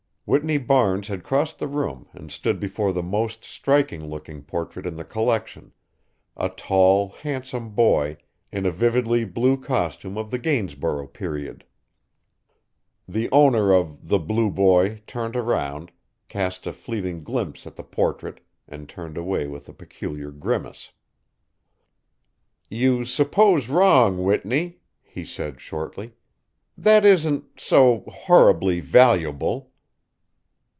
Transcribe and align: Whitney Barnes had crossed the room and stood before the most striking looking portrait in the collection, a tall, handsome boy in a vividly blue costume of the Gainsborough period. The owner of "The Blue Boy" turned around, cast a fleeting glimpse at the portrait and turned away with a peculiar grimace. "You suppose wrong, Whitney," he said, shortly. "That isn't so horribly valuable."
Whitney 0.27 0.59
Barnes 0.59 1.09
had 1.09 1.25
crossed 1.25 1.59
the 1.59 1.67
room 1.67 2.07
and 2.13 2.31
stood 2.31 2.57
before 2.57 2.93
the 2.93 3.03
most 3.03 3.43
striking 3.43 4.07
looking 4.09 4.43
portrait 4.43 4.85
in 4.85 4.95
the 4.95 5.03
collection, 5.03 5.73
a 6.37 6.47
tall, 6.47 7.09
handsome 7.09 7.71
boy 7.71 8.15
in 8.49 8.65
a 8.65 8.71
vividly 8.71 9.25
blue 9.25 9.57
costume 9.57 10.17
of 10.17 10.31
the 10.31 10.39
Gainsborough 10.39 11.07
period. 11.07 11.65
The 13.09 13.29
owner 13.33 13.73
of 13.73 14.07
"The 14.07 14.19
Blue 14.19 14.49
Boy" 14.49 15.01
turned 15.05 15.35
around, 15.35 15.91
cast 16.29 16.65
a 16.65 16.71
fleeting 16.71 17.19
glimpse 17.23 17.67
at 17.67 17.75
the 17.75 17.83
portrait 17.83 18.39
and 18.69 18.87
turned 18.87 19.17
away 19.17 19.47
with 19.47 19.67
a 19.67 19.73
peculiar 19.73 20.31
grimace. 20.31 20.91
"You 22.69 23.03
suppose 23.03 23.67
wrong, 23.67 24.23
Whitney," 24.23 24.79
he 25.03 25.25
said, 25.25 25.59
shortly. 25.59 26.13
"That 26.77 27.03
isn't 27.03 27.59
so 27.59 28.01
horribly 28.07 28.79
valuable." 28.79 29.67